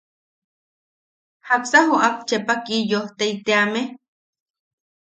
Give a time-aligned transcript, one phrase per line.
[1.47, 3.81] ¿Jaksa joʼak Chepa Kiyojtei teame?